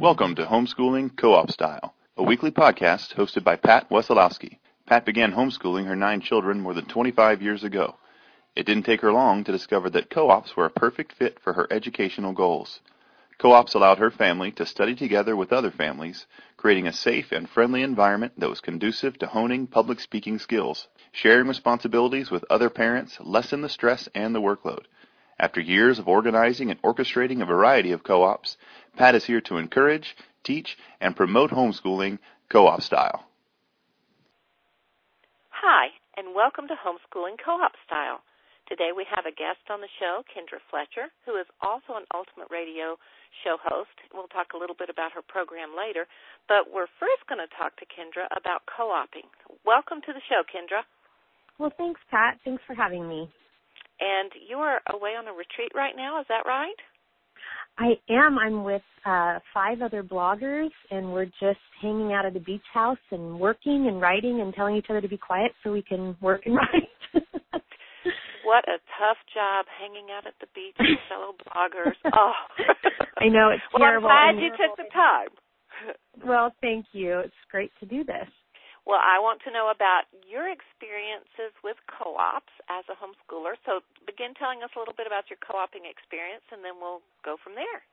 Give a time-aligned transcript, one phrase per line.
[0.00, 4.58] Welcome to Homeschooling Co-op Style, a weekly podcast hosted by Pat Wesolowski.
[4.86, 7.96] Pat began homeschooling her nine children more than 25 years ago.
[8.54, 11.66] It didn't take her long to discover that co-ops were a perfect fit for her
[11.72, 12.78] educational goals.
[13.38, 17.82] Co-ops allowed her family to study together with other families, creating a safe and friendly
[17.82, 20.86] environment that was conducive to honing public speaking skills.
[21.10, 24.84] Sharing responsibilities with other parents lessened the stress and the workload.
[25.40, 28.56] After years of organizing and orchestrating a variety of co-ops,
[28.98, 32.18] Pat is here to encourage, teach, and promote homeschooling
[32.50, 33.30] co-op style.
[35.54, 38.18] Hi, and welcome to Homeschooling Co-op Style.
[38.66, 42.50] Today we have a guest on the show, Kendra Fletcher, who is also an Ultimate
[42.50, 42.98] Radio
[43.46, 43.94] show host.
[44.10, 46.10] We'll talk a little bit about her program later,
[46.50, 49.30] but we're first going to talk to Kendra about co-oping.
[49.62, 50.82] Welcome to the show, Kendra.
[51.62, 52.42] Well, thanks, Pat.
[52.42, 53.30] Thanks for having me.
[54.02, 56.78] And you are away on a retreat right now, is that right?
[57.78, 58.38] I am.
[58.38, 62.98] I'm with uh, five other bloggers, and we're just hanging out at the beach house
[63.12, 66.42] and working and writing and telling each other to be quiet so we can work
[66.46, 67.22] and write.
[68.44, 71.94] what a tough job hanging out at the beach with fellow bloggers.
[72.14, 72.32] Oh,
[73.20, 74.08] I know it's well, terrible.
[74.08, 75.28] I'm glad you took the time.
[76.26, 77.20] Well, thank you.
[77.20, 78.28] It's great to do this.
[78.88, 83.52] Well, I want to know about your experiences with co-ops as a homeschooler.
[83.68, 87.36] So begin telling us a little bit about your co-oping experience, and then we'll go
[87.44, 87.84] from there.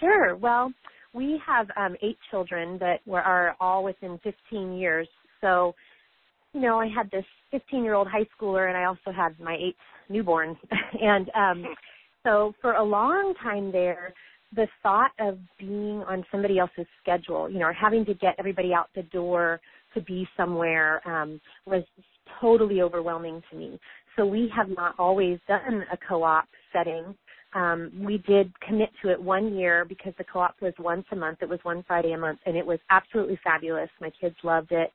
[0.00, 0.36] Sure.
[0.36, 0.70] Well,
[1.14, 5.08] we have um, eight children that were, are all within 15 years.
[5.40, 5.74] So,
[6.52, 7.24] you know, I had this
[7.54, 9.76] 15-year-old high schooler, and I also had my eight
[10.10, 10.56] newborns.
[11.00, 11.74] and um,
[12.22, 14.12] so, for a long time there,
[14.54, 18.74] the thought of being on somebody else's schedule, you know, or having to get everybody
[18.74, 19.58] out the door
[19.94, 21.84] to be somewhere um, was
[22.40, 23.78] totally overwhelming to me.
[24.16, 27.14] So we have not always done a co-op setting.
[27.54, 31.38] Um, we did commit to it one year because the co-op was once a month.
[31.42, 33.90] It was one Friday a month, and it was absolutely fabulous.
[34.00, 34.90] My kids loved it,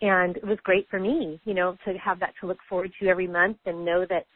[0.00, 3.08] and it was great for me, you know, to have that to look forward to
[3.08, 4.26] every month and know that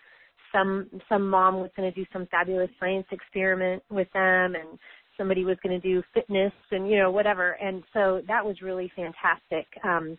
[0.53, 4.78] some some mom was going to do some fabulous science experiment with them and
[5.19, 7.53] somebody was going to do fitness and you know whatever.
[7.53, 9.67] And so that was really fantastic.
[9.84, 10.17] Um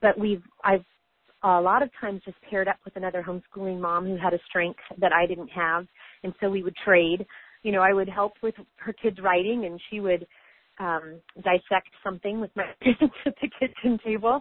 [0.00, 0.84] but we've i've
[1.44, 4.80] a lot of times just paired up with another homeschooling mom who had a strength
[4.98, 5.86] that i didn't have.
[6.22, 7.26] And so we would trade.
[7.62, 10.26] You know i would help with her kids writing and she would
[10.80, 14.40] um dissect something with my kids at the kitchen table.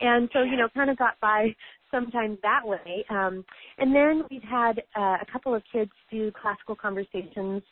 [0.00, 1.54] And so you know kind of got by
[1.90, 3.04] sometimes that way.
[3.10, 3.44] Um
[3.78, 7.62] and then we've had uh, a couple of kids do classical conversations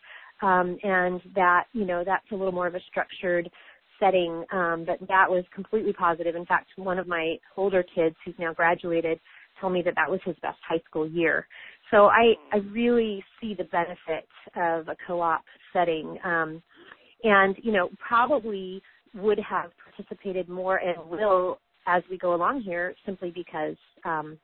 [0.42, 3.50] um, and that you know that's a little more of a structured
[3.98, 4.44] setting.
[4.52, 6.34] Um, but that was completely positive.
[6.34, 9.19] In fact, one of my older kids, who's now graduated,
[9.60, 11.47] told me that that was his best high school year.
[11.91, 15.42] So I I really see the benefit of a co-op
[15.72, 16.62] setting, um,
[17.22, 18.82] and you know probably
[19.14, 24.38] would have participated more and will as we go along here simply because um,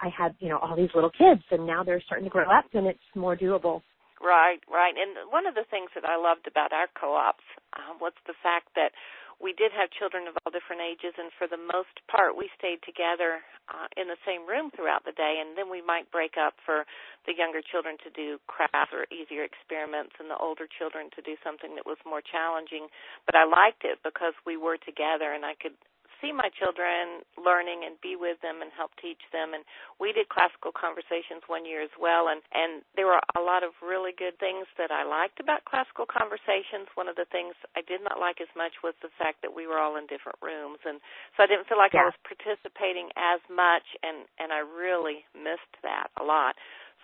[0.00, 2.64] I had you know all these little kids and now they're starting to grow up
[2.72, 3.82] and it's more doable.
[4.24, 4.96] Right, right.
[4.96, 7.44] And one of the things that I loved about our co-ops
[7.76, 8.96] um, was the fact that
[9.36, 12.80] we did have children of all different ages, and for the most part, we stayed
[12.88, 15.44] together uh, in the same room throughout the day.
[15.44, 16.88] And then we might break up for
[17.28, 21.36] the younger children to do crafts or easier experiments, and the older children to do
[21.44, 22.88] something that was more challenging.
[23.28, 25.76] But I liked it because we were together, and I could
[26.20, 29.54] see my children learning and be with them and help teach them.
[29.54, 29.62] And
[29.98, 33.74] we did classical conversations one year as well and and there were a lot of
[33.82, 36.90] really good things that I liked about classical conversations.
[36.94, 39.66] One of the things I did not like as much was the fact that we
[39.66, 41.02] were all in different rooms and
[41.36, 42.06] so I didn't feel like yeah.
[42.06, 46.54] I was participating as much and and I really missed that a lot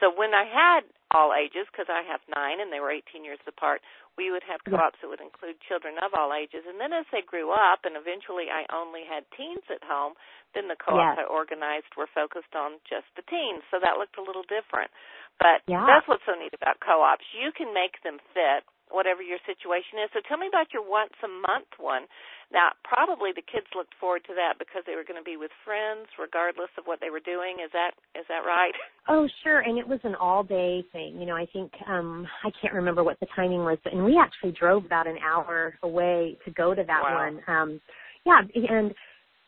[0.00, 3.42] so when I had all ages, because I have nine and they were 18 years
[3.44, 3.84] apart,
[4.16, 6.66] we would have co-ops that would include children of all ages.
[6.66, 10.16] And then as they grew up, and eventually I only had teens at home,
[10.56, 11.24] then the co-ops yes.
[11.24, 13.62] I organized were focused on just the teens.
[13.70, 14.90] So that looked a little different.
[15.38, 15.86] But yeah.
[15.86, 17.24] that's what's so neat about co-ops.
[17.36, 20.10] You can make them fit whatever your situation is.
[20.12, 22.06] So tell me about your once a month one.
[22.52, 25.54] Now, probably the kids looked forward to that because they were going to be with
[25.64, 27.62] friends, regardless of what they were doing.
[27.62, 28.74] Is that is that right?
[29.08, 29.60] Oh, sure.
[29.60, 31.18] And it was an all day thing.
[31.18, 34.16] You know, I think um I can't remember what the timing was, but and we
[34.20, 37.24] actually drove about an hour away to go to that wow.
[37.24, 37.40] one.
[37.48, 37.80] Um
[38.24, 38.94] yeah, and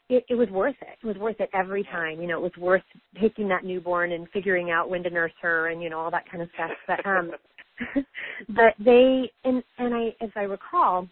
[0.09, 0.99] it, it was worth it.
[1.03, 2.21] It was worth it every time.
[2.21, 2.83] You know, it was worth
[3.21, 6.31] taking that newborn and figuring out when to nurse her and you know all that
[6.31, 6.71] kind of stuff.
[6.87, 7.33] But um,
[8.49, 11.09] but they and and I, as I recall,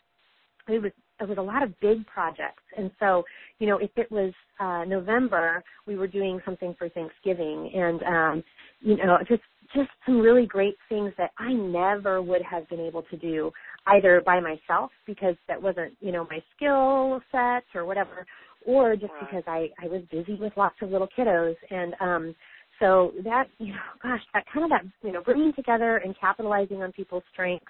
[0.69, 3.25] it was it was a lot of big projects, and so
[3.59, 8.45] you know if it was uh, November, we were doing something for Thanksgiving, and um,
[8.81, 9.43] you know just
[9.75, 13.53] just some really great things that I never would have been able to do
[13.87, 18.27] either by myself because that wasn't, you know, my skill set or whatever,
[18.67, 21.57] or just because I, I was busy with lots of little kiddos.
[21.71, 22.35] And, um,
[22.81, 26.83] so that, you know, gosh, that kind of that, you know, bringing together and capitalizing
[26.83, 27.67] on people's strengths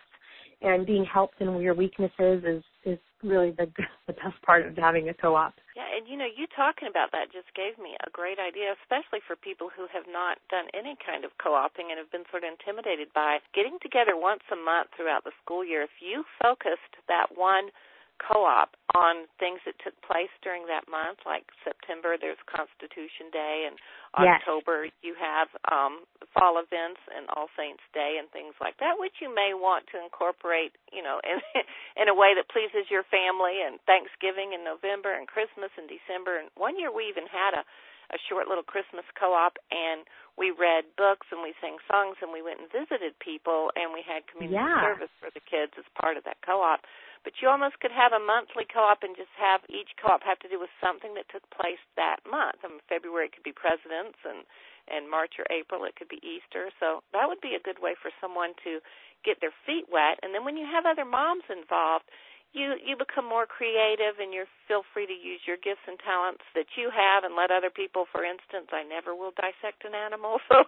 [0.62, 3.66] and being helped in your weaknesses is, is really the,
[4.06, 5.54] the best part of having a co-op.
[5.76, 9.24] Yeah, and you know, you talking about that just gave me a great idea, especially
[9.24, 12.52] for people who have not done any kind of co-oping and have been sort of
[12.52, 13.40] intimidated by.
[13.56, 17.72] Getting together once a month throughout the school year, if you focused that one
[18.20, 23.76] co-op on things that took place during that month, like September there's Constitution Day and
[24.18, 24.42] Yes.
[24.42, 26.02] October you have um
[26.34, 30.02] fall events and All Saints Day and things like that, which you may want to
[30.02, 31.38] incorporate, you know, in
[32.00, 36.38] in a way that pleases your family and Thanksgiving in November and Christmas in December.
[36.42, 37.62] And one year we even had a
[38.10, 40.06] a short little Christmas co-op and
[40.38, 44.02] we read books and we sang songs and we went and visited people and we
[44.02, 44.80] had community Yeah.
[44.82, 46.86] service for the kids as part of that co-op.
[47.22, 50.48] But you almost could have a monthly co-op and just have each co-op have to
[50.48, 52.64] do with something that took place that month.
[52.64, 54.48] I mean, February it could be presidents and
[54.88, 56.72] and March or April it could be Easter.
[56.80, 58.80] So that would be a good way for someone to
[59.24, 60.18] get their feet wet.
[60.24, 62.08] And then when you have other moms involved,
[62.52, 66.42] you you become more creative and you feel free to use your gifts and talents
[66.58, 68.06] that you have and let other people.
[68.10, 70.66] For instance i never will dissect an animal so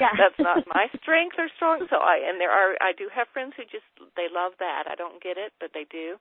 [0.00, 0.14] Yeah.
[0.16, 3.52] that's not my strength or strong so i and there are i do have friends
[3.56, 3.86] who just
[4.16, 4.84] they love that.
[4.88, 6.16] I don't get it but they do.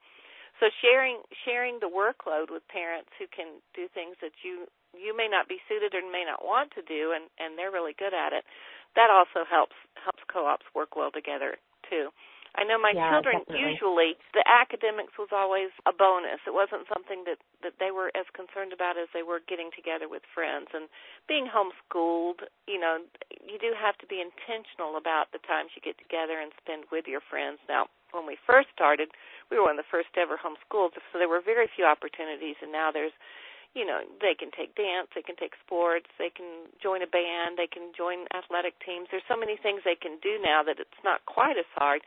[0.60, 5.30] So sharing sharing the workload with parents who can do things that you you may
[5.32, 8.34] not be suited or may not want to do and and they're really good at
[8.36, 8.44] it
[9.00, 11.56] that also helps helps co-ops work well together
[11.88, 12.10] too
[12.58, 13.78] I know my Yeah, children definitely.
[13.78, 16.42] usually the academics was always a bonus.
[16.48, 20.10] It wasn't something that that they were as concerned about as they were getting together
[20.10, 20.90] with friends and
[21.28, 23.04] being homeschooled, you know,
[23.46, 27.06] you do have to be intentional about the times you get together and spend with
[27.06, 27.60] your friends.
[27.68, 29.14] Now, when we first started,
[29.52, 32.72] we were one of the first ever homeschooled, so there were very few opportunities and
[32.72, 33.14] now there's
[33.78, 37.58] you know, they can take dance, they can take sports, they can join a band,
[37.58, 39.08] they can join athletic teams.
[39.12, 42.02] There's so many things they can do now that it's not quite as hard.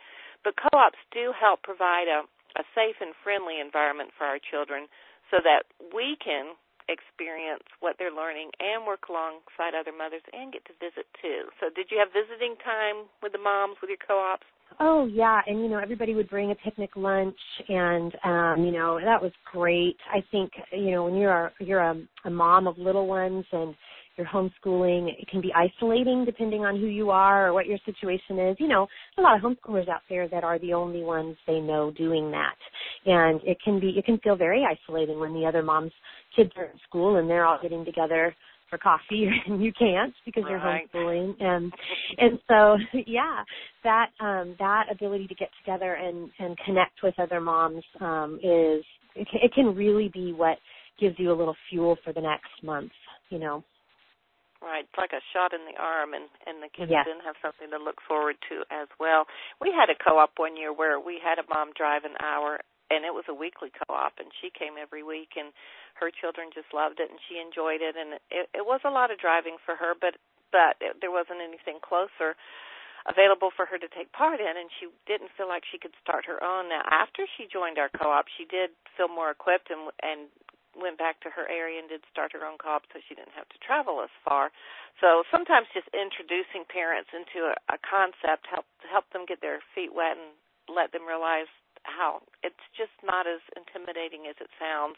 [0.45, 2.27] But co-ops do help provide a,
[2.59, 4.91] a safe and friendly environment for our children
[5.31, 6.59] so that we can
[6.91, 11.47] experience what they're learning and work alongside other mothers and get to visit too.
[11.63, 14.47] So did you have visiting time with the moms with your co-ops?
[14.81, 17.37] Oh yeah, and you know everybody would bring a picnic lunch,
[17.69, 19.97] and um, you know that was great.
[20.11, 21.95] I think you know when you're a, you're a,
[22.25, 23.75] a mom of little ones and
[24.17, 28.39] you're homeschooling, it can be isolating depending on who you are or what your situation
[28.39, 28.57] is.
[28.59, 28.87] You know,
[29.19, 32.57] a lot of homeschoolers out there that are the only ones they know doing that,
[33.07, 35.93] and it can be it can feel very isolating when the other moms'
[36.37, 38.35] kids are at school and they're all getting together
[38.73, 40.91] for coffee and you can't because you're Right.
[40.95, 41.73] homeschooling and
[42.19, 42.77] and so
[43.07, 43.43] yeah
[43.85, 48.83] that um that ability to get together and and connect with other moms um is
[49.15, 50.57] it can, it can really be what
[50.99, 52.93] gives you a little fuel for the next month
[53.29, 53.63] you know
[54.63, 57.03] Right, it's like a shot in the arm, and and the kids Yes.
[57.05, 59.27] then have something to look forward to as well.
[59.61, 63.03] We had a co-op one year where we had a mom drive an hour, and
[63.05, 65.51] it was a weekly co-op, and she came every week, and
[65.99, 69.11] her children just loved it, and she enjoyed it, and it, it was a lot
[69.11, 70.15] of driving for her, but
[70.55, 72.39] but it, there wasn't anything closer
[73.11, 76.23] available for her to take part in and she didn't feel like she could start
[76.23, 80.31] her own now after she joined our co-op she did feel more equipped and and
[80.77, 83.49] went back to her area and did start her own co-op so she didn't have
[83.51, 84.51] to travel as far.
[85.01, 89.93] So sometimes just introducing parents into a, a concept help help them get their feet
[89.93, 90.33] wet and
[90.71, 91.51] let them realize
[91.85, 94.97] how it's just not as intimidating as it sounds.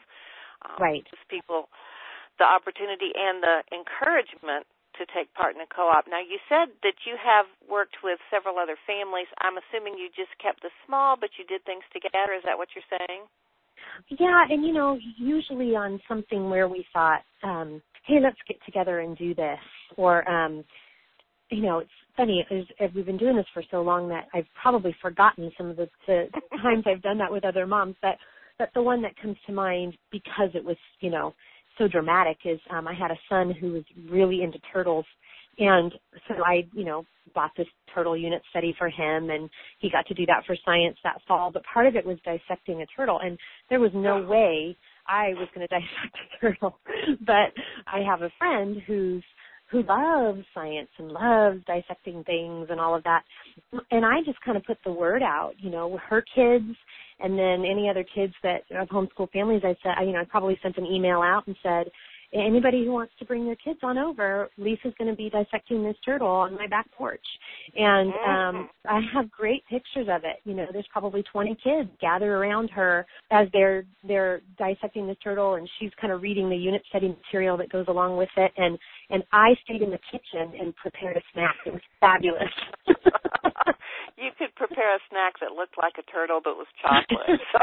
[0.63, 1.03] Um, Right.
[1.09, 1.67] Just people
[2.37, 4.67] the opportunity and the encouragement
[4.99, 6.07] to take part in a co-op.
[6.07, 9.27] Now you said that you have worked with several other families.
[9.43, 12.31] I'm assuming you just kept this small, but you did things together.
[12.31, 13.27] Is that what you're saying?
[14.09, 18.99] Yeah, and you know, usually on something where we thought, um, hey, let's get together
[18.99, 19.59] and do this,
[19.97, 20.63] or um,
[21.49, 24.95] you know, it's funny as, we've been doing this for so long that I've probably
[25.01, 26.27] forgotten some of the, the
[26.61, 27.95] times I've done that with other moms.
[28.01, 28.15] But
[28.57, 31.33] but the one that comes to mind because it was you know
[31.77, 35.05] so dramatic is um, I had a son who was really into turtles,
[35.59, 35.93] and
[36.27, 40.13] so I you know bought this turtle unit study for him, and he got to
[40.13, 41.51] do that for science that fall.
[41.51, 43.37] But part of it was dissecting a turtle, and
[43.69, 46.79] there was no way I was going to dissect a turtle.
[47.25, 47.51] but
[47.87, 49.23] I have a friend who's
[49.71, 53.23] who loves science and loves dissecting things and all of that.
[53.91, 56.75] And I just kind of put the word out, you know, her kids
[57.19, 60.59] and then any other kids that of homeschool families I said, you know, I probably
[60.61, 61.87] sent an email out and said,
[62.33, 65.95] anybody who wants to bring their kids on over, Lisa's going to be dissecting this
[66.03, 67.25] turtle on my back porch.
[67.75, 70.37] And um I have great pictures of it.
[70.43, 75.55] You know, there's probably 20 kids gathered around her as they're they're dissecting this turtle
[75.55, 78.77] and she's kind of reading the unit study material that goes along with it and
[79.09, 81.55] and I stayed in the kitchen and prepared a snack.
[81.65, 82.51] It was fabulous.
[84.15, 87.39] you could prepare a snack that looked like a turtle but was chocolate.
[87.55, 87.61] So.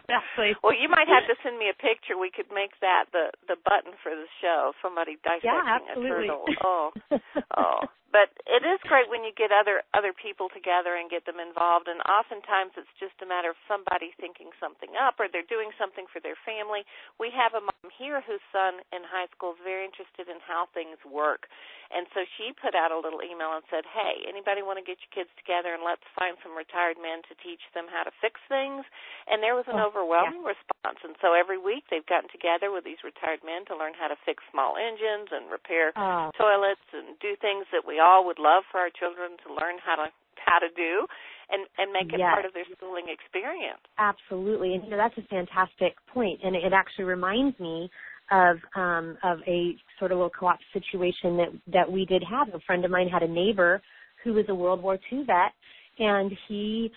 [0.00, 0.56] exactly.
[0.62, 2.16] well, you might have to send me a picture.
[2.16, 4.72] We could make that the the button for the show.
[4.80, 6.44] Somebody dissecting yeah, a turtle.
[6.62, 6.90] Oh,
[7.56, 7.80] oh
[8.14, 11.90] but it is great when you get other other people together and get them involved
[11.90, 16.06] and oftentimes it's just a matter of somebody thinking something up or they're doing something
[16.06, 16.86] for their family
[17.18, 20.70] we have a mom here whose son in high school is very interested in how
[20.70, 21.50] things work
[21.90, 25.02] and so she put out a little email and said hey anybody want to get
[25.02, 28.38] your kids together and let's find some retired men to teach them how to fix
[28.46, 28.86] things
[29.26, 30.54] and there was an oh, overwhelming yeah.
[30.54, 34.06] response and so every week they've gotten together with these retired men to learn how
[34.06, 36.30] to fix small engines and repair oh.
[36.38, 39.96] toilets and do things that we all would love for our children to learn how
[39.96, 41.06] to how to do
[41.48, 42.32] and and make it yes.
[42.32, 43.80] part of their schooling experience.
[43.98, 44.74] Absolutely.
[44.74, 47.88] And you know that's a fantastic point and it actually reminds me
[48.30, 52.52] of um of a sort of little co-op situation that that we did have.
[52.54, 53.80] A friend of mine had a neighbor
[54.22, 55.52] who was a World War II vet
[55.98, 56.90] and he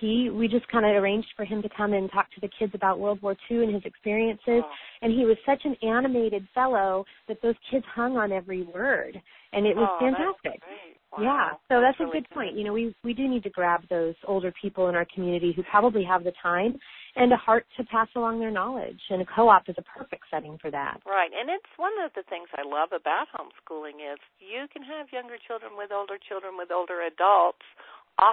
[0.00, 2.72] he we just kind of arranged for him to come and talk to the kids
[2.74, 4.62] about World War II and his experiences
[5.02, 9.20] and he was such an animated fellow that those kids hung on every word
[9.52, 10.60] and it was oh, fantastic.
[10.60, 10.94] That's great.
[11.22, 12.58] Yeah, so that's, a really good point.
[12.58, 15.62] You know, we we do need to grab those older people in our community who
[15.70, 16.74] probably have the time
[17.14, 20.58] and a heart to pass along their knowledge, and a co-op is a perfect setting
[20.58, 20.98] for that.
[21.06, 25.06] Right, and it's one of the things I love about homeschooling is you can have
[25.14, 27.62] younger children with older children with older adults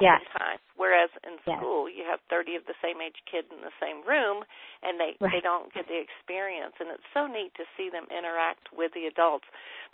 [0.02, 0.22] Yes.
[0.22, 0.62] oftentimes.
[0.78, 1.58] Whereas in Yes.
[1.58, 4.46] school you have thirty of the same age kid in the same room
[4.84, 5.32] and they Right.
[5.34, 9.06] they don't get the experience and it's so neat to see them interact with the
[9.08, 9.46] adults.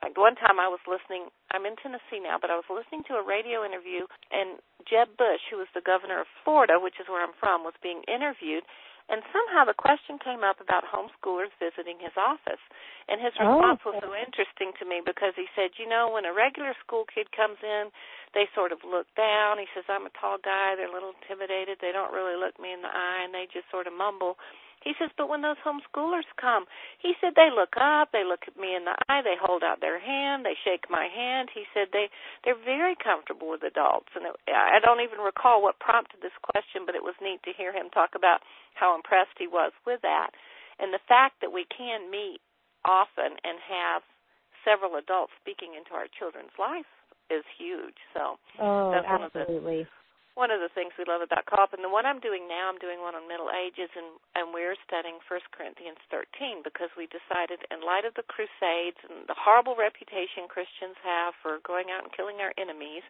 [0.03, 3.15] Like one time I was listening I'm in Tennessee now, but I was listening to
[3.15, 7.23] a radio interview and Jeb Bush, who was the governor of Florida, which is where
[7.23, 8.63] I'm from, was being interviewed
[9.07, 12.59] and somehow the question came up about homeschoolers visiting his office.
[13.07, 16.27] And his Oh, response was so interesting to me because he said, you know, when
[16.27, 17.87] a regular school kid comes in,
[18.35, 19.63] they sort of look down.
[19.63, 20.75] He says, I'm a tall guy.
[20.75, 21.79] They're a little intimidated.
[21.79, 24.35] They don't really look me in the eye and they just sort of mumble.
[24.87, 26.63] He says, but when those homeschoolers come,
[27.03, 29.83] he said they look up, they look at me in the eye, they hold out
[29.83, 31.51] their hand, they shake my hand.
[31.51, 32.07] He said they
[32.47, 36.87] they're very comfortable with adults, and it, I don't even recall what prompted this question,
[36.87, 38.39] but it was neat to hear him talk about
[38.79, 40.31] how impressed he was with that,
[40.79, 42.39] and the fact that we can meet
[42.87, 44.07] often and have
[44.63, 46.87] several adults speaking into our children's life
[47.27, 47.99] is huge.
[48.15, 49.87] So Oh, That's one of the- absolutely.
[50.37, 52.77] One of the things we love about co-op and the one I'm doing now I'm
[52.77, 57.65] doing one on middle ages and and we're studying First Corinthians 13 because we decided
[57.73, 62.13] in light of the crusades and the horrible reputation Christians have for going out and
[62.13, 63.01] killing our enemies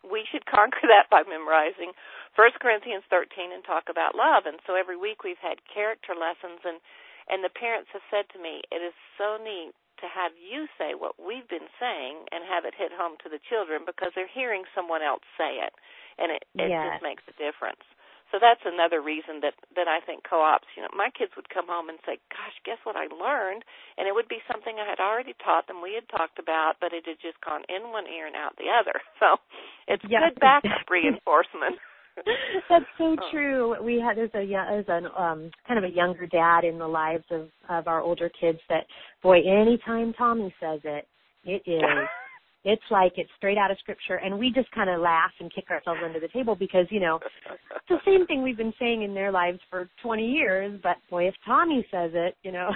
[0.00, 1.92] we should conquer that by memorizing
[2.32, 4.48] First Corinthians 13 and talk about love.
[4.48, 6.80] And so every week we've had character lessons and
[7.28, 10.94] and the parents have said to me it is so neat to have you say
[10.96, 14.64] what we've been saying and have it hit home to the children because they're hearing
[14.74, 15.74] someone else say it
[16.18, 16.82] and it it Yes.
[16.82, 17.84] just makes a difference.
[18.32, 20.68] So that's another reason that that I think co-ops.
[20.76, 23.64] You know, my kids would come home and say, "Gosh, guess what I learned?"
[23.98, 25.82] And it would be something I had already taught them.
[25.82, 28.70] We had talked about, but it had just gone in one ear and out the
[28.70, 29.00] other.
[29.20, 29.36] So
[29.88, 31.76] it's Yeah, good backup reinforcement.
[32.68, 33.30] That's so Oh.
[33.30, 33.82] true.
[33.82, 37.24] We had there's a there's an um kind of a younger dad in the lives
[37.30, 38.86] of of our older kids that
[39.22, 41.06] boy anytime Tommy says it,
[41.44, 42.08] it is
[42.64, 45.70] it's like it's straight out of scripture and we just kind of laugh and kick
[45.70, 49.14] ourselves under the table because you know it's the same thing we've been saying in
[49.14, 52.70] their lives for 20 years but boy if Tommy says it you know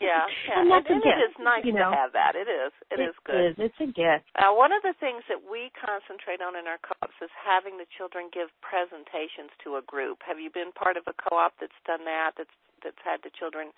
[0.00, 0.56] yeah, yeah.
[0.56, 2.32] and that's and, a and gift it is nice you know to have that.
[2.34, 2.72] It is.
[2.90, 3.56] It is good.
[3.60, 7.16] it's a gift Uh, one of the things that we concentrate on in our co-ops
[7.20, 10.24] is having the children give presentations to a group.
[10.24, 12.32] Have you been part of a co-op that's done that?
[12.36, 12.52] That's
[12.84, 13.72] that's had the children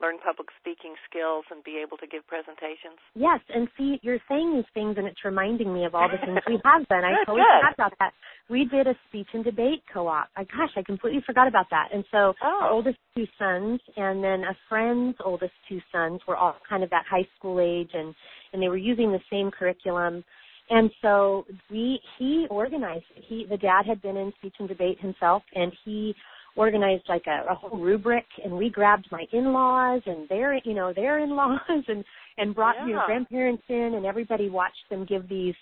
[0.00, 2.98] learn public speaking skills and be able to give presentations?
[3.14, 6.38] Yes, and see, you're saying these things, and it's reminding me of all the things
[6.46, 7.04] we have done.
[7.04, 8.12] I totally forgot about that.
[8.48, 10.28] We did a speech and debate co-op.
[10.36, 11.88] I, gosh, I completely forgot about that.
[11.92, 12.58] And so Oh.
[12.62, 16.90] our oldest two sons, and then a friend's oldest two sons, were all kind of
[16.90, 18.14] that high school age, and
[18.52, 20.24] and they were using the same curriculum.
[20.70, 23.04] And so we he organized.
[23.14, 26.14] He the dad had been in speech and debate himself, and he
[26.56, 30.92] organized like a, a whole rubric and we grabbed my in-laws and their you know
[30.92, 32.04] their in-laws and
[32.38, 35.54] and brought you know grandparents in and everybody watched them give these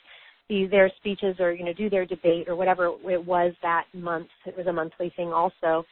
[0.49, 4.29] these their speeches or you know do their debate or whatever it was that month
[4.47, 5.85] it was a monthly thing also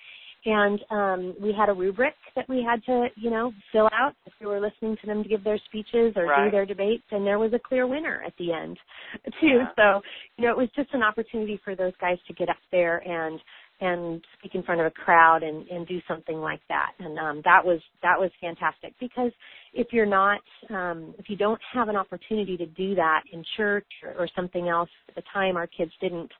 [0.44, 4.32] and um, we had a rubric that we had to, you know, fill out if
[4.40, 6.46] we were listening to them to give their speeches or right.
[6.46, 8.78] do their debates, and there was a clear winner at the end,
[9.40, 9.46] too.
[9.58, 9.66] Yeah.
[9.76, 10.00] So,
[10.36, 13.40] you know, it was just an opportunity for those guys to get up there and
[13.80, 16.92] and speak in front of a crowd and and do something like that.
[16.98, 19.32] And um that was that was fantastic because
[19.72, 23.86] if you're not um if you don't have an opportunity to do that in church
[24.02, 26.30] or, or something else at the time our kids didn't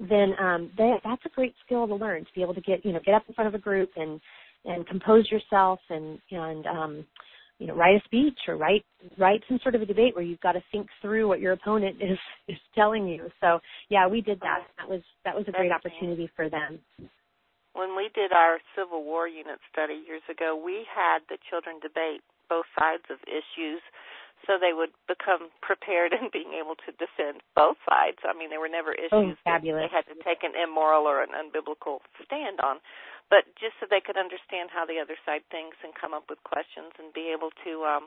[0.00, 2.92] then um that that's a great skill to learn to be able to get you
[2.92, 4.20] know get up in front of a group and
[4.64, 7.04] and compose yourself and and um
[7.62, 8.84] you know write a speech or write
[9.18, 11.96] write some sort of a debate where you've got to think through what your opponent
[12.02, 13.30] is is telling you.
[13.40, 14.66] So yeah we did that.
[14.78, 16.80] That was that was a great opportunity for them.
[17.74, 22.20] When we did our civil war unit study years ago we had the children debate
[22.48, 23.80] both sides of issues
[24.46, 28.18] so they would become prepared in being able to defend both sides.
[28.26, 31.22] I mean, there were never issues oh, that they had to take an immoral or
[31.22, 32.82] an unbiblical stand on,
[33.30, 36.42] but just so they could understand how the other side thinks and come up with
[36.42, 38.06] questions and be able to um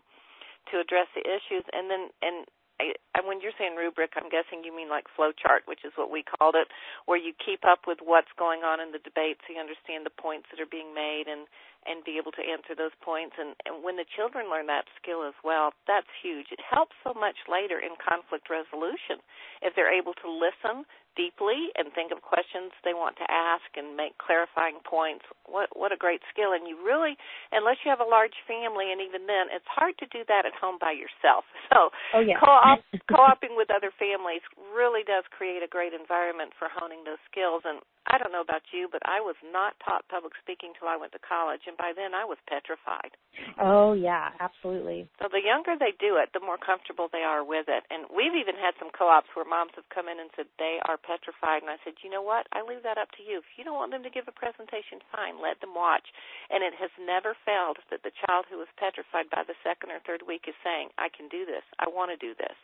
[0.71, 1.63] to address the issues.
[1.71, 5.31] And then and I, and when you're saying rubric, I'm guessing you mean like flow
[5.31, 6.67] chart, which is what we called it,
[7.07, 10.11] where you keep up with what's going on in the debate, so you understand the
[10.11, 11.47] points that are being made and
[11.85, 13.37] and be able to answer those points.
[13.37, 16.49] And, and when the children learn that skill as well, that's huge.
[16.51, 19.21] It helps so much later in conflict resolution
[19.61, 23.95] if they're able to listen deeply and think of questions they want to ask and
[23.95, 25.23] make clarifying points.
[25.47, 26.51] What what a great skill!
[26.51, 27.15] And you really,
[27.55, 30.53] unless you have a large family, and even then, it's hard to do that at
[30.53, 31.47] home by yourself.
[31.73, 32.39] So oh, yeah.
[32.39, 32.79] co-op
[33.11, 34.39] co-oping with other families
[34.71, 37.67] really does create a great environment for honing those skills.
[37.67, 40.95] And I don't know about you, but I was not taught public speaking till I
[40.95, 43.19] went to college, and by then I was petrified.
[43.59, 45.11] Oh yeah, absolutely.
[45.19, 47.83] So the younger they do it, the more comfortable they are with it.
[47.91, 50.95] And we've even had some co-ops where moms have come in and said they are
[50.95, 52.47] petrified, and I said, you know what?
[52.55, 53.43] I leave that up to you.
[53.43, 56.07] If you don't want them to give a presentation, fine, let them watch.
[56.47, 59.99] And it has never failed that the child who was petrified by the second or
[60.07, 61.67] third week is saying, I can do this.
[61.83, 62.55] I want to do this.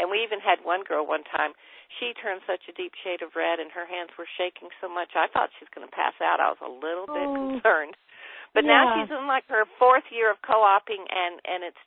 [0.00, 1.52] And we even had one girl one time.
[2.00, 5.12] She turned such a deep shade of red, and her hands were shaking so much.
[5.14, 6.40] I thought she was going to pass out.
[6.40, 7.36] I was a little bit oh.
[7.54, 7.94] concerned.
[8.54, 8.70] But yeah.
[8.70, 11.84] now she's in like her fourth year of co-oping, and and it's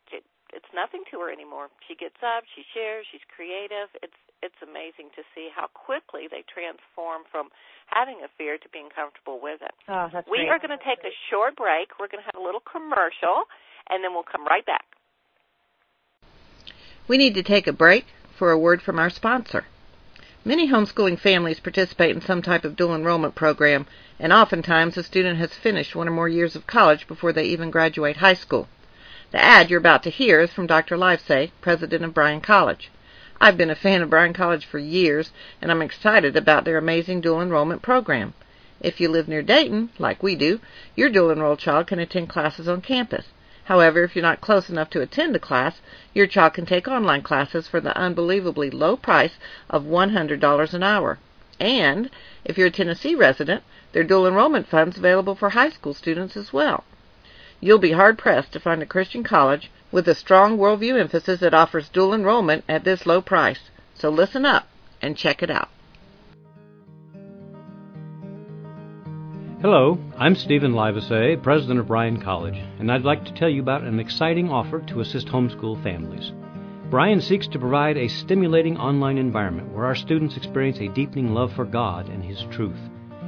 [0.54, 1.72] it's nothing to her anymore.
[1.88, 3.88] She gets up, she shares, she's creative.
[4.04, 7.50] It's it's amazing to see how quickly they transform from
[7.88, 9.74] having a fear to being comfortable with it.
[9.88, 10.50] Oh, that's we great.
[10.50, 11.98] are going to take a short break.
[12.00, 13.50] We're going to have a little commercial,
[13.90, 14.86] and then we'll come right back.
[17.08, 18.06] We need to take a break
[18.38, 19.66] for a word from our sponsor.
[20.48, 23.86] Many homeschooling families participate in some type of dual enrollment program,
[24.18, 27.70] and oftentimes a student has finished one or more years of college before they even
[27.70, 28.70] graduate high school.
[29.32, 30.96] The ad you're about to hear is from Dr.
[30.96, 32.90] Livesay, president of Bryan College.
[33.42, 37.20] I've been a fan of Bryan College for years, and I'm excited about their amazing
[37.20, 38.34] dual enrollment program.
[38.80, 40.62] If you live near Dayton, like we do,
[40.96, 43.26] your dual enrolled child can attend classes on campus.
[43.68, 45.82] However, if you're not close enough to attend a class,
[46.14, 49.38] your child can take online classes for the unbelievably low price
[49.70, 51.20] of $100 an hour.
[51.60, 52.10] And
[52.46, 56.38] if you're a Tennessee resident, there are dual enrollment funds available for high school students
[56.38, 56.86] as well.
[57.60, 61.54] You'll be hard pressed to find a Christian college with a strong worldview emphasis that
[61.54, 63.70] offers dual enrollment at this low price.
[63.96, 64.70] So listen up
[65.02, 65.68] and check it out.
[69.60, 73.82] Hello, I'm Stephen Livesay, president of Bryan College, and I'd like to tell you about
[73.82, 76.32] an exciting offer to assist homeschool families.
[76.92, 81.54] Bryan seeks to provide a stimulating online environment where our students experience a deepening love
[81.54, 82.78] for God and His truth.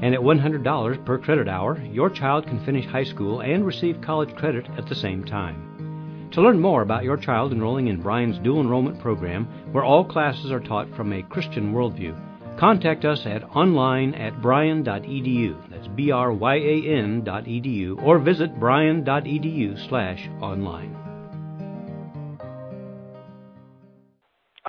[0.04, 4.36] And at $100 per credit hour, your child can finish high school and receive college
[4.36, 6.30] credit at the same time.
[6.34, 10.52] To learn more about your child enrolling in Bryan's dual enrollment program, where all classes
[10.52, 12.16] are taught from a Christian worldview,
[12.60, 15.69] contact us at online at bryan.edu.
[15.80, 20.92] That's B R Y A N dot edu, or visit bryan.edu slash online.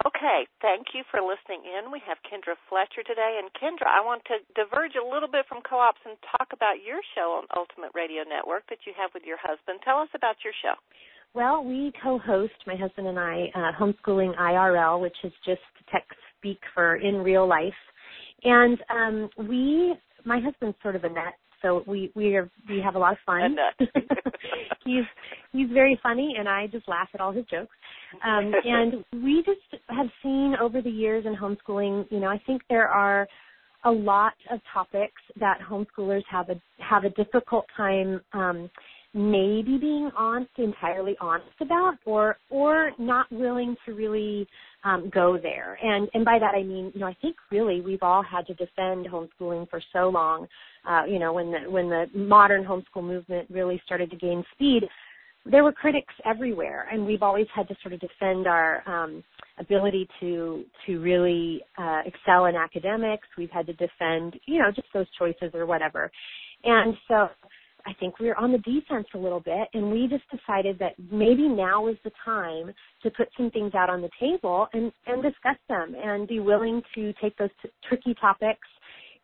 [0.06, 1.90] Okay, thank you for listening in.
[1.90, 3.40] We have Kendra Fletcher today.
[3.42, 6.86] And Kendra, I want to diverge a little bit from co ops and talk about
[6.86, 9.80] your show on Ultimate Radio Network that you have with your husband.
[9.84, 10.78] Tell us about your show.
[11.34, 16.06] Well, we co-host my husband and I uh, homeschooling IRL, which is just tech
[16.38, 17.74] speak for in real life,
[18.44, 22.94] and um, we my husband's sort of a nut, so we we are we have
[22.94, 23.56] a lot of fun.
[24.84, 25.04] he's
[25.52, 27.74] he's very funny, and I just laugh at all his jokes.
[28.24, 32.62] Um, and we just have seen over the years in homeschooling, you know, I think
[32.68, 33.26] there are
[33.84, 38.70] a lot of topics that homeschoolers have a have a difficult time um,
[39.12, 44.46] maybe being honest, entirely honest about, or or not willing to really
[44.84, 45.78] um, go there.
[45.82, 48.54] And and by that I mean, you know, I think really we've all had to
[48.54, 50.46] defend homeschooling for so long.
[50.88, 54.84] Uh, you know, when the when the modern homeschool movement really started to gain speed,
[55.44, 59.24] there were critics everywhere, and we've always had to sort of defend our um,
[59.58, 63.26] ability to to really uh, excel in academics.
[63.36, 66.10] We've had to defend, you know, just those choices or whatever.
[66.62, 67.28] And so
[67.86, 70.92] I think we were on the defense a little bit, and we just decided that
[71.10, 75.22] maybe now is the time to put some things out on the table and and
[75.22, 78.68] discuss them, and be willing to take those t- tricky topics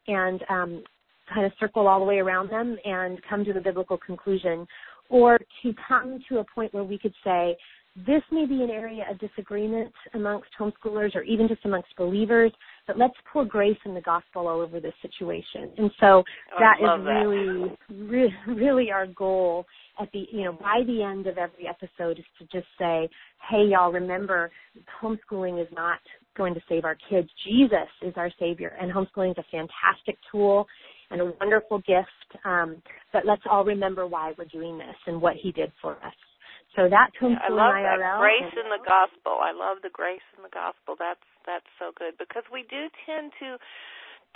[0.08, 0.82] and um,
[1.32, 4.66] kind of circle all the way around them and come to the biblical conclusion,
[5.08, 7.56] or to come to a point where we could say,
[8.06, 12.52] this may be an area of disagreement amongst homeschoolers or even just amongst believers,
[12.86, 15.70] but let's pour grace and the gospel all over this situation.
[15.76, 17.10] And so oh, that is that.
[17.10, 19.66] really, really, really our goal
[20.00, 23.08] at the, you know, by the end of every episode is to just say,
[23.50, 24.50] hey, y'all, remember,
[25.02, 25.98] homeschooling is not
[26.36, 27.28] going to save our kids.
[27.46, 30.66] Jesus is our savior, and homeschooling is a fantastic tool
[31.10, 32.44] and a wonderful gift.
[32.44, 36.14] Um, but let's all remember why we're doing this and what He did for us.
[36.76, 37.98] So that's homeschooling I love IRL.
[37.98, 39.40] that grace in the gospel.
[39.40, 40.94] I love the grace in the gospel.
[41.00, 43.56] That's that's so good because we do tend to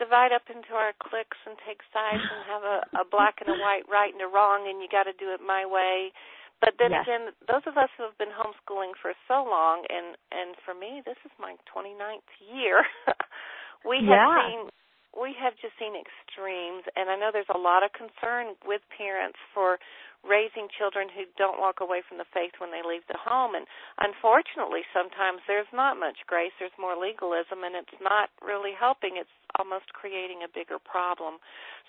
[0.00, 3.58] divide up into our cliques and take sides and have a, a black and a
[3.60, 6.16] white, right and a wrong, and you got to do it my way.
[6.64, 7.04] But then yes.
[7.04, 11.04] again, those of us who have been homeschooling for so long, and and for me,
[11.04, 12.88] this is my 29th year.
[13.84, 14.40] we have yeah.
[14.48, 14.60] seen
[15.12, 19.40] we have just seen extremes, and I know there's a lot of concern with parents
[19.52, 19.82] for
[20.20, 23.56] raising children who don't walk away from the faith when they leave the home.
[23.56, 23.64] And
[24.00, 26.52] unfortunately, sometimes there's not much grace.
[26.60, 29.16] There's more legalism, and it's not really helping.
[29.16, 31.40] It's almost creating a bigger problem.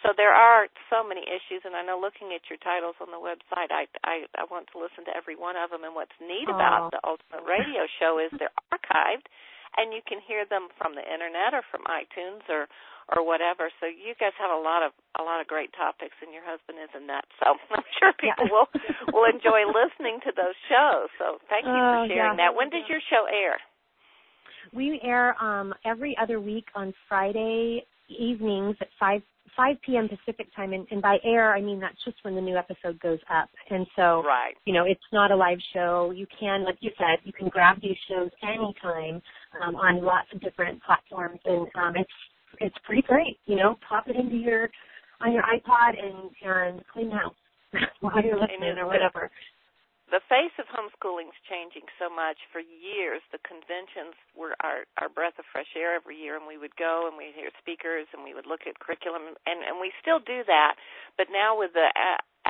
[0.01, 3.21] So there are so many issues, and I know looking at your titles on the
[3.21, 5.83] website, I I, I want to listen to every one of them.
[5.83, 9.29] And what's neat about the Ultimate Radio Show is they're archived,
[9.77, 12.67] and you can hear them from the internet or from iTunes or
[13.09, 13.69] or whatever.
[13.79, 16.79] So you guys have a lot of a lot of great topics, and your husband
[16.79, 17.25] is a nut.
[17.39, 18.53] So I'm sure people yeah.
[18.53, 18.69] will
[19.11, 21.09] will enjoy listening to those shows.
[21.19, 22.49] So thank you oh, for sharing yeah.
[22.49, 22.55] that.
[22.55, 23.59] When does your show air?
[24.73, 29.21] We air um, every other week on Friday evenings at five
[29.57, 30.07] 5 p.m.
[30.07, 33.19] Pacific time, and, and by air I mean that's just when the new episode goes
[33.29, 33.49] up.
[33.69, 34.55] And so, right.
[34.65, 36.13] you know, it's not a live show.
[36.15, 39.21] You can, like you said, you can grab these shows anytime
[39.59, 42.17] um, on lots of different platforms, and um, it's
[42.59, 43.39] it's pretty great.
[43.45, 44.69] You know, pop it into your
[45.21, 47.35] on your iPod and and clean the house
[48.01, 49.29] while you're listening or whatever.
[50.11, 52.35] The face of homeschooling is changing so much.
[52.51, 56.59] For years, the conventions were our our breath of fresh air every year, and we
[56.59, 59.95] would go and we'd hear speakers and we would look at curriculum, and and we
[60.03, 60.75] still do that.
[61.15, 61.87] But now with the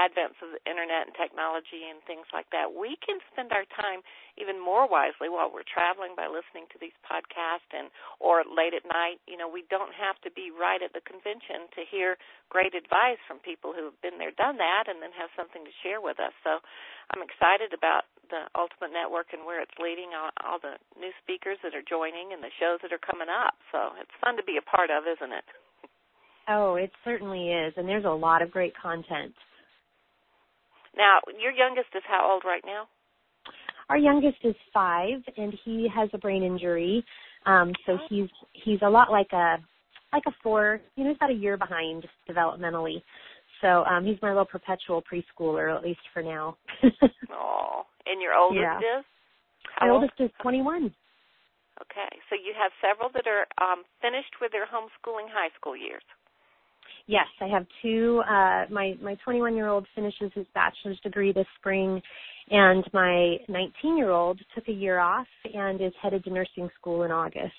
[0.02, 4.02] advents of the internet and technology and things like that, we can spend our time
[4.42, 8.82] even more wisely while we're traveling by listening to these podcasts and or late at
[8.90, 9.22] night.
[9.30, 12.18] You know, we don't have to be right at the convention to hear
[12.50, 15.74] great advice from people who have been there, done that, and then have something to
[15.86, 16.34] share with us.
[16.42, 16.58] So
[17.14, 21.60] I'm excited about the Ultimate Network and where it's leading, all, all the new speakers
[21.62, 23.60] that are joining and the shows that are coming up.
[23.70, 25.48] So it's fun to be a part of, isn't it?
[26.48, 29.36] Oh, it certainly is, and there's a lot of great content.
[30.96, 32.88] Now, your youngest is how old right now?
[33.90, 37.04] Our youngest is five, and he has a brain injury.
[37.46, 39.58] Um, so he's he's a lot like a
[40.14, 40.80] like a four.
[40.96, 43.02] You know, he's about a year behind developmentally.
[43.62, 46.58] So um, he's my little perpetual preschooler, at least for now.
[47.32, 48.80] oh, and your oldest yeah.
[48.80, 49.06] is?
[49.76, 50.04] How my old?
[50.04, 50.92] oldest is 21.
[51.82, 56.06] Okay, so you have several that are um, finished with their homeschooling high school years.
[57.08, 58.22] Yes, I have two.
[58.28, 62.02] Uh, my my 21 year old finishes his bachelor's degree this spring,
[62.50, 67.04] and my 19 year old took a year off and is headed to nursing school
[67.04, 67.54] in August.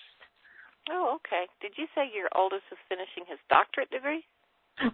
[0.90, 1.46] Oh, okay.
[1.60, 4.24] Did you say your oldest is finishing his doctorate degree?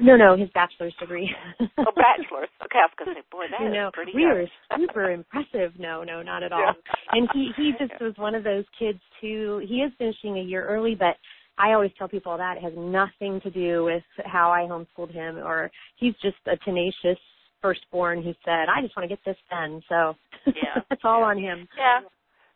[0.01, 1.31] No, no, his bachelor's degree.
[1.61, 2.51] oh, bachelor's.
[2.65, 4.33] Okay, I was going to say, boy, that you know, is pretty we young.
[4.33, 5.73] were super impressive.
[5.79, 6.61] No, no, not at all.
[6.61, 6.73] Yeah.
[7.13, 9.63] And he he just was one of those kids too.
[9.67, 11.17] He is finishing a year early, but
[11.59, 15.37] I always tell people that it has nothing to do with how I homeschooled him
[15.39, 17.19] or he's just a tenacious
[17.61, 19.83] firstborn who said, I just want to get this done.
[19.89, 20.15] So
[20.47, 20.83] yeah.
[20.89, 21.31] that's all yeah.
[21.35, 21.69] on him.
[21.77, 22.01] Yeah.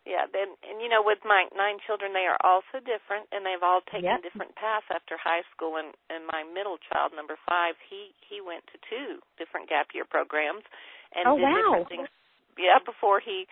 [0.02, 3.62] Yeah, then and you know with my nine children they are also different and they've
[3.62, 4.26] all taken yep.
[4.26, 8.66] different paths after high school and and my middle child number 5 he he went
[8.74, 10.66] to two different gap year programs
[11.14, 11.86] and oh, did wow.
[11.86, 12.08] different things
[12.58, 13.46] yeah before he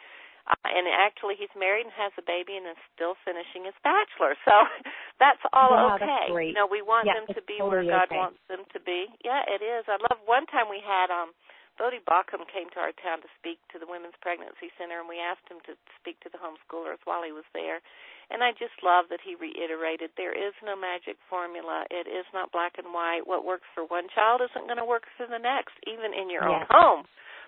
[0.48, 4.38] uh, and actually he's married and has a baby and is still finishing his bachelor.
[4.46, 4.54] So
[5.22, 6.06] that's all wow, okay.
[6.06, 6.52] That's.
[6.52, 8.20] You know, we want yeah, them to be totally where God okay.
[8.20, 9.10] wants them to be.
[9.24, 9.84] Yeah, it is.
[9.90, 11.36] I love one time we had um
[11.80, 15.16] Voddie Baucham came to our town to speak to the Women's Pregnancy Center, and we
[15.16, 17.80] asked him to speak to the homeschoolers while he was there.
[18.28, 21.88] And I just love that he reiterated there is no magic formula.
[21.88, 23.24] It is not black and white.
[23.24, 26.44] What works for one child isn't going to work for the next, even in your
[26.44, 26.52] yes.
[26.52, 27.02] own home,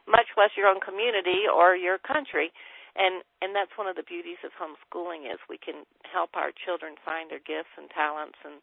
[0.08, 2.50] much less your own community or your country.
[2.96, 7.00] And and that's one of the beauties of homeschooling is we can help our children
[7.00, 8.60] find their gifts and talents and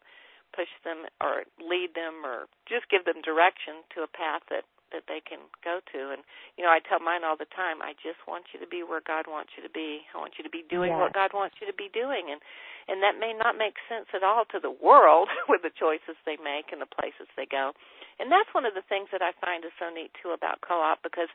[0.54, 5.06] push them or lead them or just give them direction to a path that that
[5.06, 6.14] they can go to.
[6.14, 6.22] And
[6.54, 9.02] you know I tell mine all the time I just want you to be where
[9.02, 10.06] God wants you to be.
[10.14, 11.02] I want you to be doing yes.
[11.02, 12.30] what God wants you to be doing.
[12.30, 12.38] And
[12.86, 16.38] and that may not make sense at all to the world with the choices they
[16.38, 17.74] make and the places they go.
[18.22, 21.02] And that's one of the things that I find is so neat too about co-op
[21.02, 21.30] because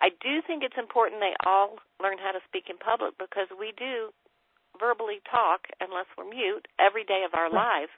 [0.00, 3.74] I do think it's important they all learn how to speak in public because we
[3.76, 4.14] do
[4.78, 7.90] verbally talk unless we're mute every day of our lives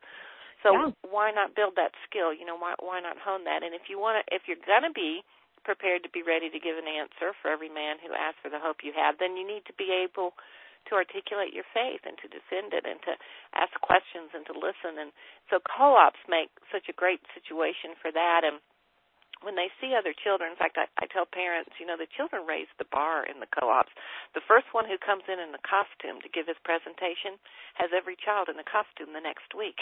[0.63, 0.93] so yeah.
[1.09, 2.33] why not build that skill?
[2.33, 3.65] You know, why why not hone that?
[3.65, 5.25] And if you want to, if you're going to be
[5.65, 8.61] prepared to be ready to give an answer for every man who asks for the
[8.61, 10.33] hope you have, then you need to be able
[10.89, 13.13] to articulate your faith and to defend it and to
[13.53, 14.97] ask questions and to listen.
[14.97, 15.13] And
[15.53, 18.41] so co-ops make such a great situation for that.
[18.49, 18.65] And
[19.41, 22.45] when they see other children, in fact, I, I tell parents, you know, the children
[22.45, 23.93] raise the bar in the co-ops.
[24.37, 27.41] The first one who comes in in the costume to give his presentation
[27.81, 29.81] has every child in the costume the next week.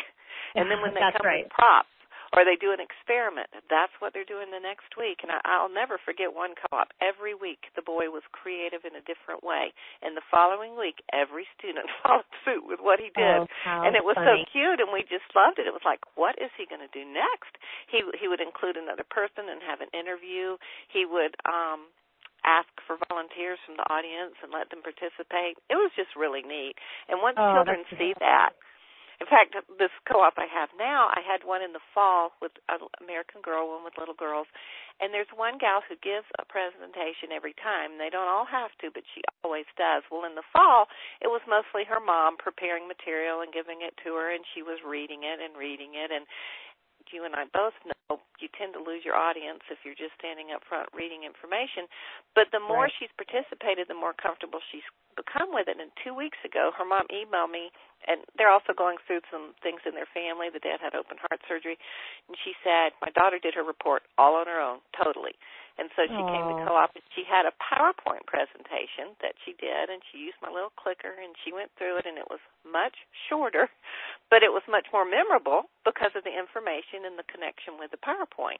[0.55, 1.43] And then when they That's come right.
[1.43, 1.91] with props,
[2.37, 3.49] or they do an experiment.
[3.73, 5.25] That's what they're doing the next week.
[5.25, 6.93] And I, I'll never forget one co-op.
[7.01, 9.73] Every week, the boy was creative in a different way.
[10.05, 13.49] And the following week, every student followed suit with what he did.
[13.49, 14.45] Oh, and it was funny.
[14.45, 15.67] so cute, and we just loved it.
[15.67, 17.57] It was like, what is he going to do next?
[17.89, 20.61] He he would include another person and have an interview.
[20.93, 21.89] He would um
[22.47, 25.59] ask for volunteers from the audience and let them participate.
[25.69, 26.79] It was just really neat.
[27.11, 28.55] And once Oh, children see that,
[29.19, 32.87] in fact, this co-op I have now, I had one in the fall with an
[33.03, 34.47] American Girl, one with little girls,
[35.03, 37.99] and there's one gal who gives a presentation every time.
[37.99, 40.07] They don't all have to, but she always does.
[40.07, 40.87] Well, in the fall,
[41.19, 44.79] it was mostly her mom preparing material and giving it to her, and she was
[44.87, 46.27] reading it and reading it, and
[47.13, 50.55] you and I both know you tend to lose your audience if you're just standing
[50.55, 51.89] up front reading information.
[52.35, 52.93] But the more Right.
[52.99, 55.81] she's participated, the more comfortable she's become with it.
[55.81, 57.71] And two weeks ago, her mom emailed me,
[58.07, 60.49] and they're also going through some things in their family.
[60.49, 61.77] The dad had open heart surgery,
[62.29, 65.35] and she said my daughter did her report all on her own, totally.
[65.79, 69.87] And so she came to co-op and she had a PowerPoint presentation that she did
[69.87, 73.07] and she used my little clicker and she went through it and it was much
[73.31, 73.71] shorter,
[74.31, 78.03] but it was much more memorable because of the information and the connection with the
[78.03, 78.59] PowerPoint.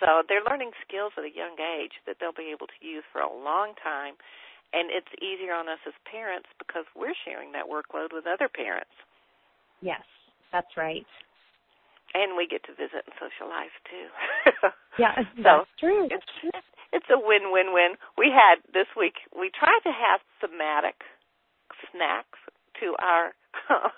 [0.00, 3.20] So they're learning skills at a young age that they'll be able to use for
[3.20, 4.16] a long time
[4.72, 8.92] and it's easier on us as parents because we're sharing that workload with other parents.
[9.80, 10.02] Yes,
[10.52, 11.06] that's right.
[12.16, 14.08] And we get to visit and socialize too.
[14.96, 15.12] Yeah,
[15.44, 16.08] So, that's true.
[16.08, 16.24] it's
[16.88, 18.00] it's a win win win.
[18.16, 21.04] We had this week we tried to have thematic
[21.92, 22.40] snacks
[22.80, 23.36] to our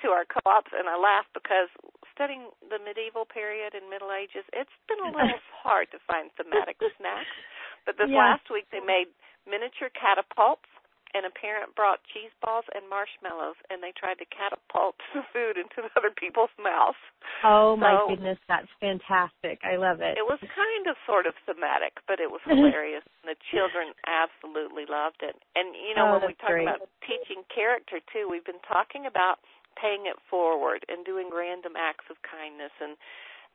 [0.00, 1.68] to our co-ops and I laugh because
[2.16, 6.80] studying the medieval period and Middle Ages, it's been a little hard to find thematic
[6.96, 7.36] snacks.
[7.84, 8.32] But this Yeah.
[8.32, 9.12] last week they made
[9.44, 10.68] miniature catapults
[11.16, 15.56] and a parent brought cheese balls and marshmallows and they tried to catapult the food
[15.56, 17.00] into other people's mouths.
[17.44, 19.60] Oh my So- goodness, that's fantastic.
[19.64, 20.18] I love it.
[20.20, 23.04] It was kind of sort of thematic, but it was hilarious.
[23.24, 25.36] and the children absolutely loved it.
[25.56, 26.68] And you know, Oh, when we talk great.
[26.68, 29.40] about teaching character too, we've been talking about
[29.78, 32.98] paying it forward and doing random acts of kindness and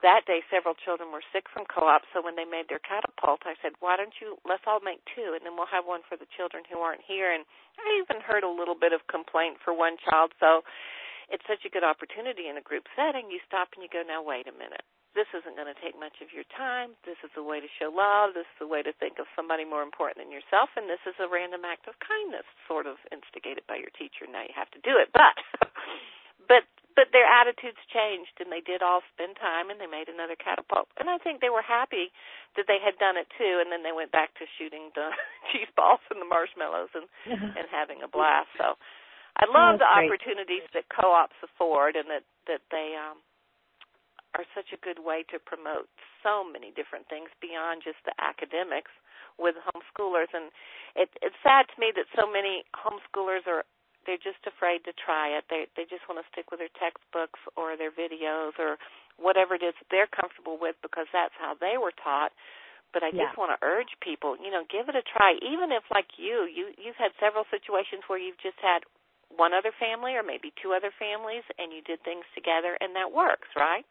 [0.03, 3.55] that day several children were sick from co-op so when they made their catapult i
[3.63, 6.29] said why don't you let's all make two and then we'll have one for the
[6.35, 7.31] children who aren't here.
[7.31, 7.47] And
[7.79, 10.61] i even heard a little bit of complaint for one child so
[11.31, 13.31] it's such a good opportunity in a group setting.
[13.31, 14.83] You stop and you go now wait a minute.
[15.15, 16.97] This isn't going to take much of your time.
[17.05, 18.33] This is a way to show love.
[18.33, 21.15] This is a way to think of somebody more important than yourself and this is
[21.23, 24.27] a random act of kindness sort of instigated by your teacher.
[24.27, 25.09] Now you have to do it.
[25.15, 25.35] But
[26.47, 30.37] but but their attitudes changed and they did all spend time and they made another
[30.37, 30.89] catapult.
[30.99, 32.13] And i think they were happy
[32.55, 35.09] that they had done it too and then they went back to shooting the
[35.51, 37.09] cheese balls and the marshmallows and
[37.57, 38.49] and having a blast.
[38.57, 38.77] So
[39.41, 40.05] i love the great.
[40.09, 43.21] opportunities that co-ops afford and that that they um
[44.35, 45.89] are such a good way to promote
[46.25, 48.89] so many different things beyond just the academics
[49.37, 50.29] with homeschoolers.
[50.33, 50.49] And
[50.95, 53.63] it it's sad to me that so many homeschoolers are
[54.05, 55.45] they're just afraid to try it.
[55.49, 58.77] They they just want to stick with their textbooks or their videos or
[59.17, 62.31] whatever it is that they're comfortable with because that's how they were taught.
[62.93, 63.25] But I Yeah.
[63.29, 65.35] just want to urge people, you know, give it a try.
[65.41, 68.85] Even if like you, you you've had several situations where you've just had
[69.33, 73.09] one other family or maybe two other families and you did things together and that
[73.11, 73.85] works, right?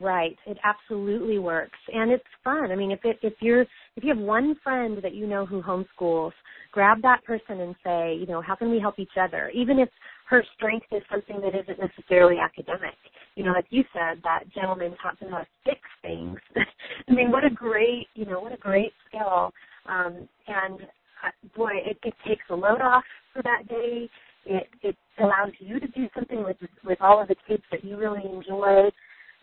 [0.00, 0.36] Right.
[0.46, 2.72] It absolutely works, and it's fun.
[2.72, 5.62] I mean, if it, if you're if you have one friend that you know who
[5.62, 6.32] homeschools,
[6.72, 9.50] grab that person and say, you know, how can we help each other?
[9.54, 9.88] Even if
[10.28, 12.94] her strength is something that isn't necessarily academic.
[13.36, 16.38] You know, like you said, that gentleman taught them how to fix things.
[17.08, 19.52] I mean, what a great, you know, what a great skill.
[19.86, 24.08] Um, and uh, boy, it, it takes a load off for that day.
[24.44, 27.96] It it allows you to do something with with all of the kids that you
[27.96, 28.90] really enjoy.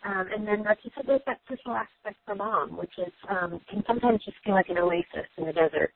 [0.04, 3.60] Um, and then, like you said, there's that social aspect for mom, which is um,
[3.68, 5.92] can sometimes just feel like an oasis in the desert.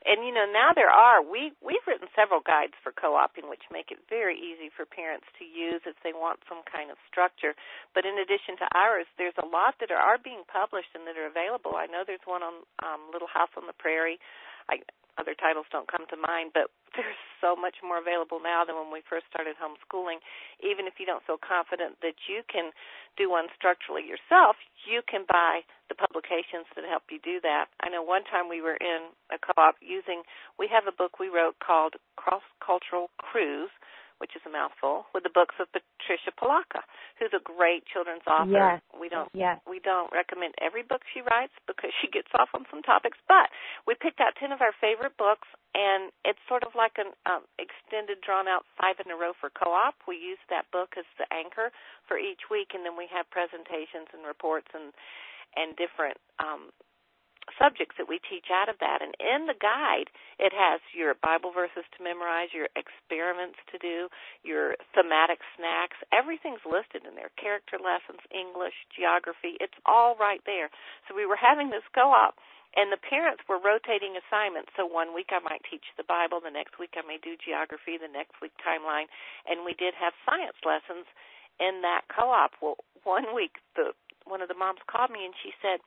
[0.00, 3.92] And you know, now there are we we've written several guides for co-oping, which make
[3.92, 7.52] it very easy for parents to use if they want some kind of structure.
[7.92, 11.20] But in addition to ours, there's a lot that are, are being published and that
[11.20, 11.76] are available.
[11.76, 14.16] I know there's one on um, Little House on the Prairie.
[14.68, 14.82] I
[15.20, 18.88] other titles don't come to mind, but there's so much more available now than when
[18.88, 20.24] we first started homeschooling.
[20.64, 22.72] Even if you don't feel confident that you can
[23.20, 24.56] do one structurally yourself,
[24.88, 25.60] you can buy
[25.92, 27.68] the publications that help you do that.
[27.84, 30.24] I know one time we were in a co-op using,
[30.56, 33.72] we have a book we wrote called Cross Cultural Cruise,
[34.20, 36.84] which is a mouthful, with the books of Patricia Polacco,
[37.16, 38.76] who's a great children's author.
[38.76, 38.84] Yes.
[38.92, 39.56] We don't yes.
[39.64, 43.48] we don't recommend every book she writes because she gets off on some topics, but
[43.88, 47.48] we picked out ten of our favorite books, and it's sort of like an um,
[47.56, 49.96] extended, drawn out five in a row for co-op.
[50.04, 51.72] We use that book as the anchor
[52.04, 54.92] for each week, and then we have presentations and reports and
[55.56, 56.70] and different um,
[57.58, 59.02] subjects that we teach out of that.
[59.02, 64.08] And in the guide, it has your Bible verses to memorize, your experiments to do,
[64.42, 65.98] your thematic snacks.
[66.14, 67.32] Everything's listed in there.
[67.40, 69.58] Character lessons, English, geography.
[69.58, 70.70] It's all right there.
[71.08, 72.38] So we were having this co-op
[72.78, 74.70] and the parents were rotating assignments.
[74.78, 77.98] So one week I might teach the Bible, the next week I may do geography,
[77.98, 79.10] the next week timeline,
[79.42, 81.06] and we did have science lessons
[81.58, 82.54] in that co-op.
[82.62, 83.90] Well, one week the
[84.28, 85.82] one of the moms called me and she said,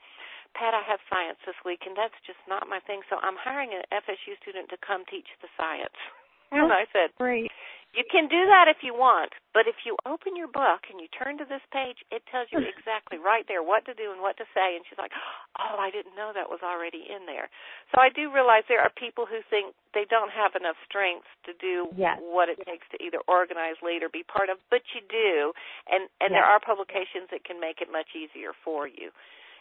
[0.53, 3.01] Pat, I have science this week, and that's just not my thing.
[3.09, 5.97] So I'm hiring an FSU student to come teach the science.
[6.53, 7.49] Oh, and I said, Great.
[7.93, 11.05] You can do that if you want, but if you open your book and you
[11.13, 14.37] turn to this page, it tells you exactly right there what to do and what
[14.41, 14.73] to say.
[14.77, 15.13] And she's like,
[15.57, 17.49] Oh, I didn't know that was already in there.
[17.93, 21.57] So I do realize there are people who think they don't have enough strength to
[21.57, 22.17] do yes.
[22.21, 25.53] what it takes to either organize, lead, or be part of, but you do.
[25.89, 26.37] And and yes.
[26.37, 29.09] there are publications that can make it much easier for you.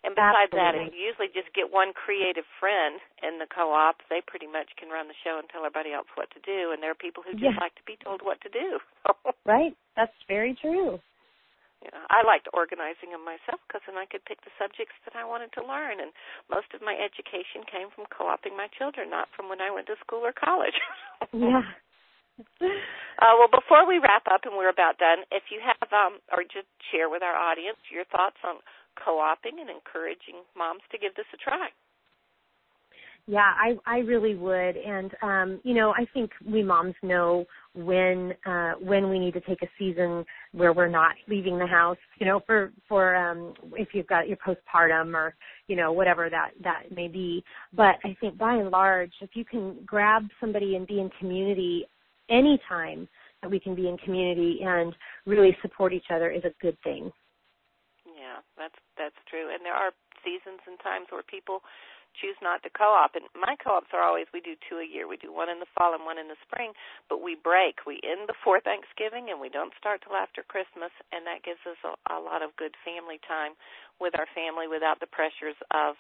[0.03, 0.59] And besides Absolutely.
[0.59, 4.75] that, if you usually just get one creative friend in the co-op, they pretty much
[4.75, 6.75] can run the show and tell everybody else what to do.
[6.75, 7.63] And there are people who just Yeah.
[7.63, 8.79] like to be told what to do.
[9.47, 9.75] Right.
[9.97, 11.01] That's very true.
[11.83, 15.27] Yeah, I liked organizing them myself because then I could pick the subjects that I
[15.27, 15.99] wanted to learn.
[15.99, 16.15] And
[16.47, 19.99] most of my education came from co-oping my children, not from when I went to
[19.99, 20.79] school or college.
[21.35, 21.63] Yeah.
[22.41, 26.43] Uh, well, before we wrap up and we're about done, if you have um, or
[26.43, 28.59] just share with our audience your thoughts on
[28.97, 31.69] co-oping and encouraging moms to give this a try.
[33.29, 38.35] Yeah, I I really would, and um, you know, I think we moms know when
[38.45, 41.99] uh, when we need to take a season where we're not leaving the house.
[42.19, 45.37] You know, for for um, if you've got your postpartum or
[45.69, 47.45] you know whatever that that may be.
[47.73, 51.87] But I think by and large, if you can grab somebody and be in community
[52.29, 53.07] anytime
[53.43, 54.95] that we can be in community and
[55.27, 57.11] really support each other is a good thing.
[58.07, 59.51] Yeah, that's that's true.
[59.53, 59.91] And there are
[60.23, 61.63] seasons and times where people
[62.15, 63.17] choose not to co-op.
[63.17, 65.09] And my co-ops are always we do two a year.
[65.09, 66.77] We do one in the fall and one in the spring,
[67.09, 67.83] but we break.
[67.89, 71.81] We end before Thanksgiving and we don't start till after Christmas, and that gives us
[71.83, 73.57] a, a lot of good family time
[73.99, 75.97] with our family without the pressures of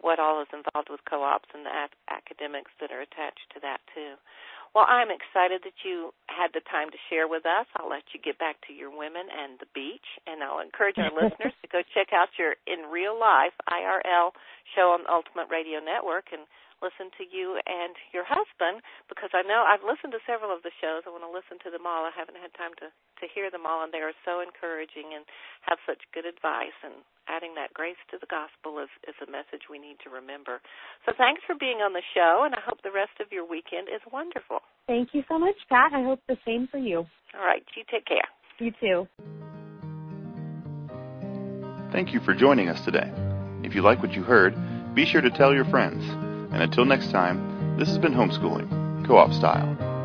[0.00, 3.80] what all is involved with co-ops and the ac- academics that are attached to that
[3.94, 4.16] too.
[4.76, 7.64] Well, I'm excited that you had the time to share with us.
[7.80, 11.08] I'll let you get back to your women and the beach, and I'll encourage our
[11.16, 14.36] listeners to go check out your in real life IRL
[14.76, 16.44] show on the Ultimate Radio Network and
[16.84, 20.74] listen to you and your husband because I know I've listened to several of the
[20.76, 21.04] shows.
[21.06, 22.04] I want to listen to them all.
[22.04, 25.24] I haven't had time to to hear them all, and they are so encouraging and
[25.64, 26.76] have such good advice.
[26.84, 30.60] And adding that grace to the gospel is is a message we need to remember.
[31.08, 33.88] So thanks for being on the show, and I hope the rest of your weekend
[33.88, 34.60] is wonderful.
[34.86, 35.92] Thank you so much, Pat.
[35.92, 37.08] I hope the same for you.
[37.34, 38.28] All right, you take care.
[38.58, 39.08] You too.
[41.92, 43.10] Thank you for joining us today.
[43.62, 44.54] If you like what you heard,
[44.94, 46.25] be sure to tell your friends.
[46.56, 49.95] And until next time, this has been Homeschooling, Co op Style.